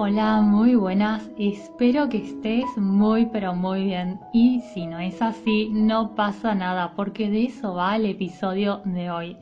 [0.00, 1.28] Hola, muy buenas.
[1.36, 4.20] Espero que estés muy pero muy bien.
[4.32, 9.10] Y si no es así, no pasa nada, porque de eso va el episodio de
[9.10, 9.36] hoy.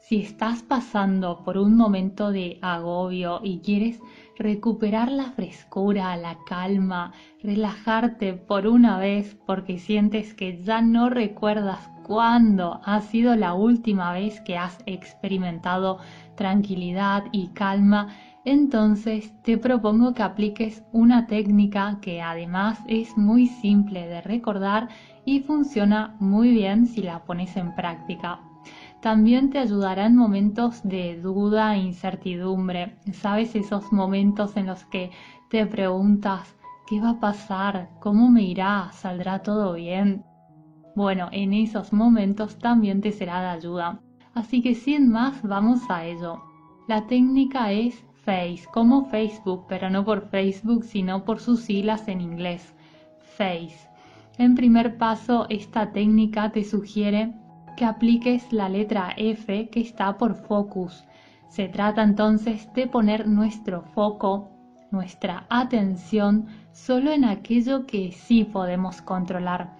[0.00, 4.00] Si estás pasando por un momento de agobio y quieres
[4.36, 11.88] recuperar la frescura, la calma, relajarte por una vez porque sientes que ya no recuerdas
[12.02, 15.98] cuándo ha sido la última vez que has experimentado
[16.36, 18.08] tranquilidad y calma,
[18.46, 24.88] entonces te propongo que apliques una técnica que además es muy simple de recordar
[25.24, 28.38] y funciona muy bien si la pones en práctica.
[29.02, 32.96] También te ayudará en momentos de duda e incertidumbre.
[33.12, 35.10] ¿Sabes esos momentos en los que
[35.50, 36.56] te preguntas
[36.86, 37.90] qué va a pasar?
[37.98, 38.90] ¿Cómo me irá?
[38.92, 40.24] ¿Saldrá todo bien?
[40.94, 44.00] Bueno, en esos momentos también te será de ayuda.
[44.34, 46.40] Así que sin más, vamos a ello.
[46.86, 52.20] La técnica es Face, como Facebook, pero no por Facebook, sino por sus siglas en
[52.20, 52.74] inglés,
[53.20, 53.88] Face.
[54.36, 57.32] En primer paso, esta técnica te sugiere
[57.76, 61.04] que apliques la letra F que está por focus.
[61.48, 64.50] Se trata entonces de poner nuestro foco,
[64.90, 69.76] nuestra atención, solo en aquello que sí podemos controlar.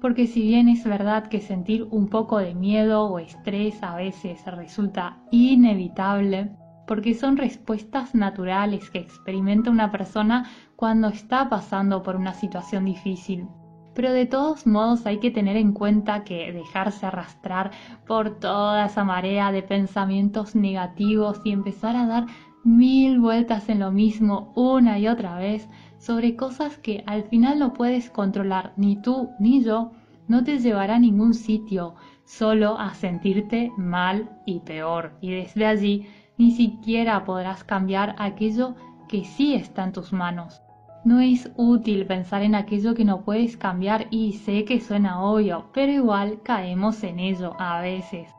[0.00, 4.44] Porque si bien es verdad que sentir un poco de miedo o estrés a veces
[4.46, 6.52] resulta inevitable,
[6.88, 13.46] porque son respuestas naturales que experimenta una persona cuando está pasando por una situación difícil.
[13.94, 17.72] Pero de todos modos hay que tener en cuenta que dejarse arrastrar
[18.06, 22.26] por toda esa marea de pensamientos negativos y empezar a dar
[22.64, 27.74] mil vueltas en lo mismo una y otra vez sobre cosas que al final no
[27.74, 29.92] puedes controlar ni tú ni yo,
[30.26, 35.12] no te llevará a ningún sitio, solo a sentirte mal y peor.
[35.20, 36.06] Y desde allí
[36.38, 38.76] ni siquiera podrás cambiar aquello
[39.08, 40.62] que sí está en tus manos.
[41.04, 45.70] No es útil pensar en aquello que no puedes cambiar y sé que suena obvio,
[45.72, 48.30] pero igual caemos en ello a veces.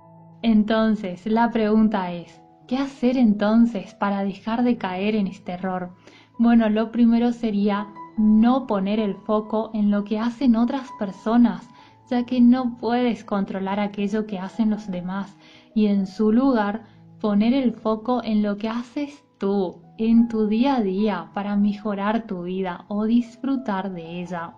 [0.41, 5.95] Entonces, la pregunta es, ¿qué hacer entonces para dejar de caer en este error?
[6.37, 7.87] Bueno, lo primero sería
[8.17, 11.67] no poner el foco en lo que hacen otras personas,
[12.09, 15.37] ya que no puedes controlar aquello que hacen los demás
[15.75, 16.83] y en su lugar
[17.19, 22.27] poner el foco en lo que haces tú, en tu día a día, para mejorar
[22.27, 24.53] tu vida o disfrutar de ella.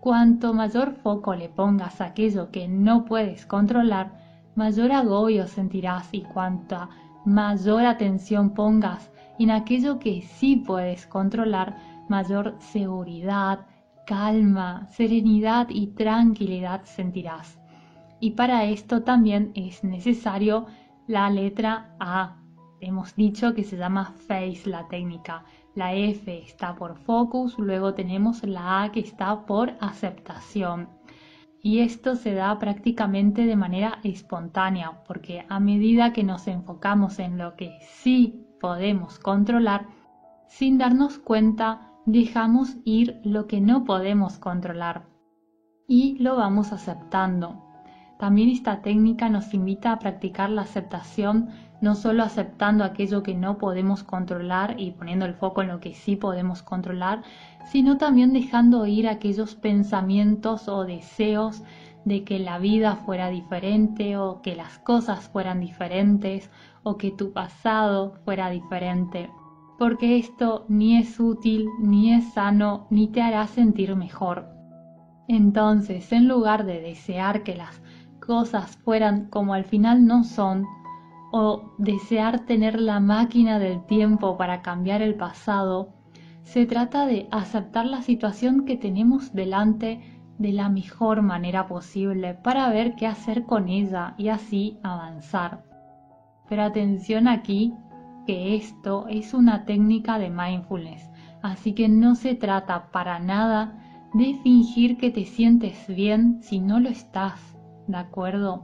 [0.00, 4.18] Cuanto mayor foco le pongas a aquello que no puedes controlar,
[4.54, 6.88] mayor agobio sentirás y cuanta
[7.24, 11.76] mayor atención pongas en aquello que sí puedes controlar,
[12.08, 13.66] mayor seguridad,
[14.06, 17.58] calma, serenidad y tranquilidad sentirás.
[18.20, 20.66] Y para esto también es necesario
[21.06, 22.36] la letra A.
[22.80, 25.44] Hemos dicho que se llama face la técnica.
[25.74, 30.88] La F está por focus, luego tenemos la A que está por aceptación.
[31.62, 37.38] Y esto se da prácticamente de manera espontánea, porque a medida que nos enfocamos en
[37.38, 39.86] lo que sí podemos controlar,
[40.46, 45.06] sin darnos cuenta, dejamos ir lo que no podemos controlar
[45.88, 47.73] y lo vamos aceptando.
[48.18, 51.48] También esta técnica nos invita a practicar la aceptación,
[51.80, 55.94] no solo aceptando aquello que no podemos controlar y poniendo el foco en lo que
[55.94, 57.22] sí podemos controlar,
[57.66, 61.62] sino también dejando ir aquellos pensamientos o deseos
[62.04, 66.50] de que la vida fuera diferente o que las cosas fueran diferentes
[66.82, 69.30] o que tu pasado fuera diferente.
[69.78, 74.48] Porque esto ni es útil, ni es sano, ni te hará sentir mejor.
[75.26, 77.82] Entonces, en lugar de desear que las
[78.26, 80.66] cosas fueran como al final no son,
[81.32, 85.92] o desear tener la máquina del tiempo para cambiar el pasado,
[86.42, 90.00] se trata de aceptar la situación que tenemos delante
[90.38, 95.64] de la mejor manera posible para ver qué hacer con ella y así avanzar.
[96.48, 97.74] Pero atención aquí
[98.26, 101.10] que esto es una técnica de mindfulness,
[101.42, 103.78] así que no se trata para nada
[104.12, 107.54] de fingir que te sientes bien si no lo estás
[107.86, 108.62] ¿de acuerdo?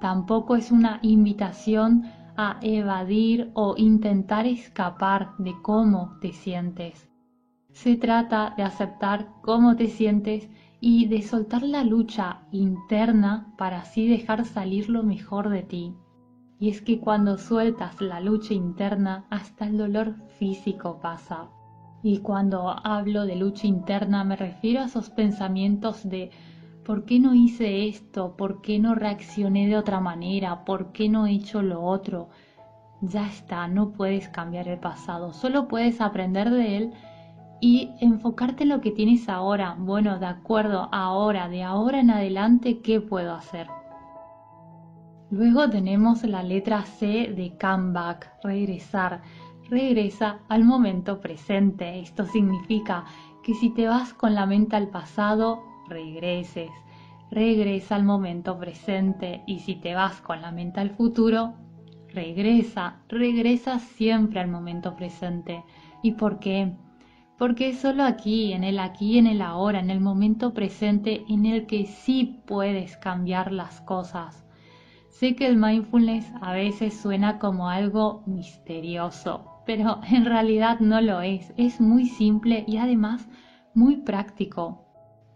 [0.00, 2.04] Tampoco es una invitación
[2.36, 7.08] a evadir o intentar escapar de cómo te sientes.
[7.72, 10.48] Se trata de aceptar cómo te sientes
[10.80, 15.94] y de soltar la lucha interna para así dejar salir lo mejor de ti.
[16.60, 21.48] Y es que cuando sueltas la lucha interna, hasta el dolor físico pasa.
[22.02, 26.30] Y cuando hablo de lucha interna me refiero a esos pensamientos de
[26.88, 28.34] ¿por qué no hice esto?
[28.34, 30.64] ¿Por qué no reaccioné de otra manera?
[30.64, 32.30] ¿Por qué no he hecho lo otro?
[33.00, 36.92] ya está, no puedes cambiar el pasado, solo puedes aprender de él
[37.60, 39.76] y enfocarte en lo que tienes ahora.
[39.78, 43.66] Bueno, de acuerdo, ahora, de ahora en adelante, ¿qué puedo hacer?
[45.30, 49.20] Luego tenemos la letra C de comeback, regresar.
[49.68, 52.00] Regresa al momento presente.
[52.00, 53.04] Esto significa
[53.42, 56.70] que si te vas con la mente al pasado, regreses.
[57.30, 61.54] Regresa al momento presente y si te vas con la mente al futuro,
[62.08, 63.02] regresa.
[63.08, 65.64] Regresa siempre al momento presente.
[66.02, 66.76] ¿Y por qué?
[67.36, 71.46] Porque es solo aquí, en el aquí, en el ahora, en el momento presente en
[71.46, 74.48] el que sí puedes cambiar las cosas
[75.18, 81.22] Sé que el mindfulness a veces suena como algo misterioso, pero en realidad no lo
[81.22, 81.52] es.
[81.56, 83.28] Es muy simple y además
[83.74, 84.87] muy práctico.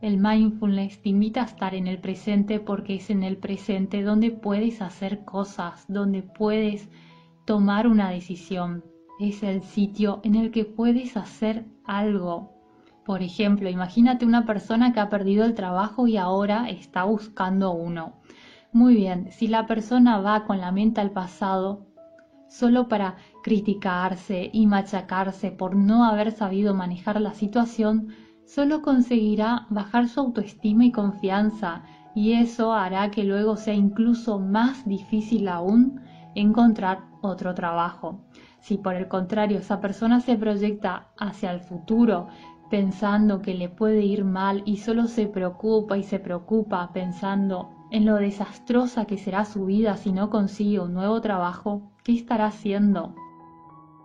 [0.02, 4.32] El mindfulness te invita a estar en el presente porque es en el presente donde
[4.32, 6.88] puedes hacer cosas, donde puedes
[7.44, 8.82] tomar una decisión.
[9.20, 12.50] Es el sitio en el que puedes hacer algo.
[13.04, 18.14] Por ejemplo, imagínate una persona que ha perdido el trabajo y ahora está buscando uno.
[18.72, 21.86] Muy bien, si la persona va con la mente al pasado
[22.48, 28.08] solo para criticarse y machacarse por no haber sabido manejar la situación,
[28.54, 31.84] solo conseguirá bajar su autoestima y confianza
[32.14, 36.02] y eso hará que luego sea incluso más difícil aún
[36.34, 38.20] encontrar otro trabajo.
[38.60, 42.28] Si por el contrario esa persona se proyecta hacia el futuro
[42.68, 48.04] pensando que le puede ir mal y solo se preocupa y se preocupa pensando en
[48.04, 53.14] lo desastrosa que será su vida si no consigue un nuevo trabajo, ¿qué estará haciendo?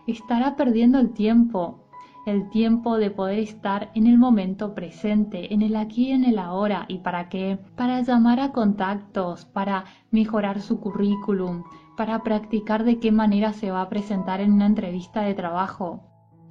[0.05, 1.86] Estará perdiendo el tiempo,
[2.27, 6.39] el tiempo de poder estar en el momento presente, en el aquí y en el
[6.39, 6.83] ahora.
[6.89, 7.57] ¿Y para qué?
[7.77, 11.63] Para llamar a contactos, para mejorar su currículum,
[11.95, 16.03] para practicar de qué manera se va a presentar en una entrevista de trabajo.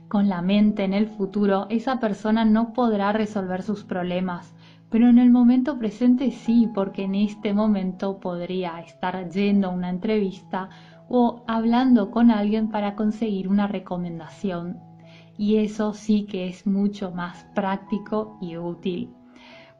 [0.08, 4.54] Con la mente en el futuro, esa persona no podrá resolver sus problemas,
[4.88, 9.90] pero en el momento presente sí, porque en este momento podría estar yendo a una
[9.90, 10.70] entrevista
[11.10, 14.95] o hablando con alguien para conseguir una recomendación.
[15.38, 19.14] Y eso sí que es mucho más práctico y útil.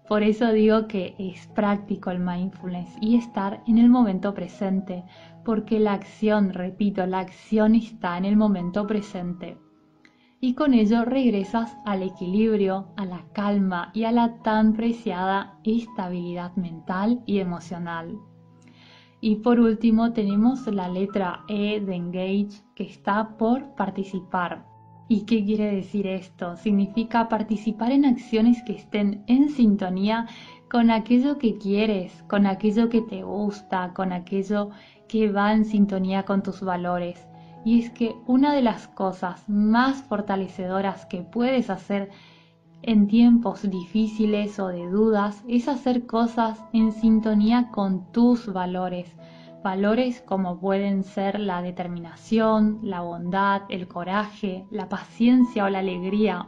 [0.08, 5.04] Por eso digo que es práctico el mindfulness y estar en el momento presente,
[5.44, 9.58] porque la acción, repito, la acción está en el momento presente
[10.40, 16.54] y con ello regresas al equilibrio, a la calma y a la tan preciada estabilidad
[16.56, 18.18] mental y emocional.
[19.20, 24.66] Y por último tenemos la letra E de Engage que está por participar.
[25.08, 26.56] ¿Y qué quiere decir esto?
[26.56, 30.26] Significa participar en acciones que estén en sintonía
[30.70, 34.70] con aquello que quieres, con aquello que te gusta, con aquello
[35.08, 37.26] que va en sintonía con tus valores
[37.66, 42.10] y es que una de las cosas más fortalecedoras que puedes hacer
[42.82, 49.12] en tiempos difíciles o de dudas es hacer cosas en sintonía con tus valores.
[49.66, 56.46] Valores como pueden ser la determinación, la bondad, el coraje, la paciencia o la alegría,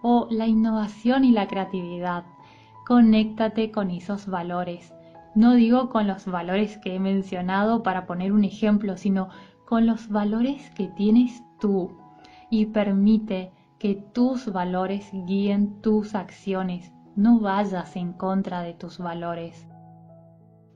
[0.00, 2.24] o la innovación y la creatividad.
[2.86, 4.94] Conéctate con esos valores.
[5.34, 9.28] No digo con los valores que he mencionado para poner un ejemplo, sino
[9.66, 11.90] con los valores que tienes tú
[12.48, 13.50] y permite
[13.80, 16.92] que tus valores guíen tus acciones.
[17.16, 19.66] No vayas en contra de tus valores.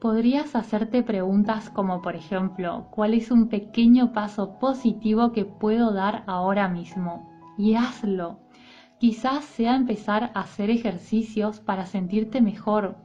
[0.00, 6.23] Podrías hacerte preguntas como por ejemplo, ¿cuál es un pequeño paso positivo que puedo dar
[6.26, 7.29] ahora mismo?
[7.57, 8.38] Y hazlo.
[8.99, 12.97] Quizás sea empezar a hacer ejercicios para sentirte mejor,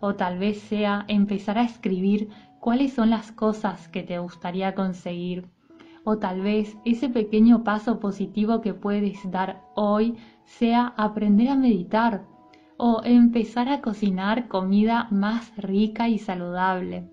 [0.00, 5.48] o tal vez sea empezar a escribir cuáles son las cosas que te gustaría conseguir
[6.08, 12.24] o tal vez ese pequeño paso positivo que puedes dar hoy sea aprender a meditar
[12.78, 17.10] o empezar a cocinar comida más rica y saludable.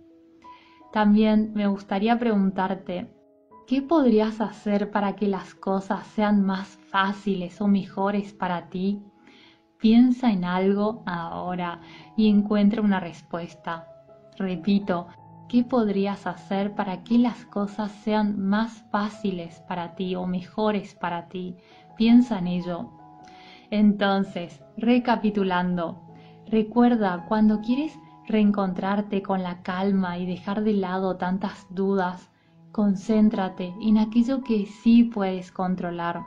[0.93, 3.13] También me gustaría preguntarte,
[3.67, 9.01] ¿qué podrías hacer para que las cosas sean más fáciles o mejores para ti?
[9.79, 11.81] Piensa en algo ahora
[12.15, 13.87] y encuentra una respuesta.
[14.37, 15.07] Repito,
[15.47, 21.27] ¿Qué podrías hacer para que las cosas sean más fáciles para ti o mejores para
[21.27, 21.55] ti?
[21.95, 23.04] Piensa en ello.
[23.71, 26.01] Entonces, recapitulando,
[26.47, 32.29] recuerda cuando quieres reencontrarte con la calma y dejar de lado tantas dudas,
[32.71, 36.23] concéntrate en aquello que sí puedes controlar.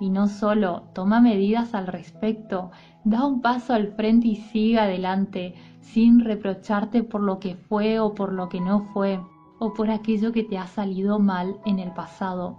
[0.00, 2.70] Y no solo, toma medidas al respecto,
[3.04, 8.14] da un paso al frente y sigue adelante sin reprocharte por lo que fue o
[8.14, 9.20] por lo que no fue.
[9.62, 12.58] o por aquello que te ha salido mal en el pasado.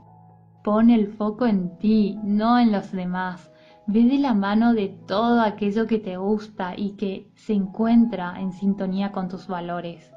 [0.63, 3.50] Pon el foco en ti, no en los demás.
[3.87, 8.53] Ve de la mano de todo aquello que te gusta y que se encuentra en
[8.53, 10.11] sintonía con tus valores.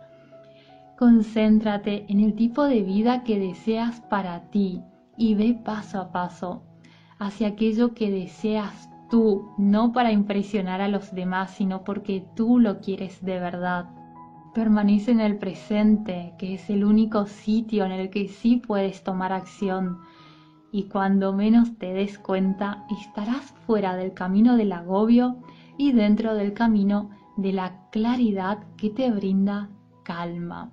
[0.98, 4.82] Concéntrate en el tipo de vida que deseas para ti
[5.16, 6.62] y ve paso a paso
[7.18, 12.80] hacia aquello que deseas tú, no para impresionar a los demás, sino porque tú lo
[12.80, 13.86] quieres de verdad.
[14.54, 19.32] Permanece en el presente, que es el único sitio en el que sí puedes tomar
[19.32, 19.98] acción.
[20.74, 25.36] Y cuando menos te des cuenta, estarás fuera del camino del agobio
[25.78, 29.68] y dentro del camino de la claridad que te brinda
[30.02, 30.72] calma.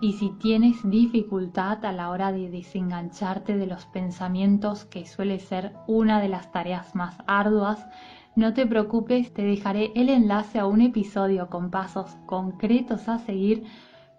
[0.00, 5.76] Y si tienes dificultad a la hora de desengancharte de los pensamientos, que suele ser
[5.86, 7.86] una de las tareas más arduas,
[8.34, 13.66] no te preocupes, te dejaré el enlace a un episodio con pasos concretos a seguir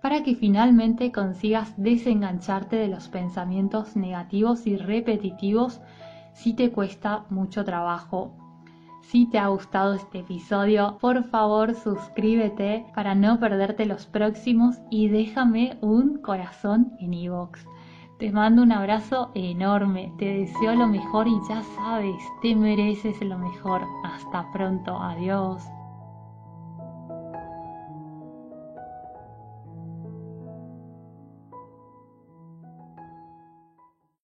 [0.02, 5.82] para que finalmente consigas desengancharte de los pensamientos negativos y repetitivos
[6.34, 8.34] si te cuesta mucho trabajo
[9.08, 15.08] si te ha gustado este episodio, por favor suscríbete para no perderte los próximos y
[15.08, 17.66] déjame un corazón en iVoox.
[18.20, 23.38] Te mando un abrazo enorme, te deseo lo mejor y ya sabes, te mereces lo
[23.38, 23.84] mejor.
[24.04, 25.64] Hasta pronto, adiós.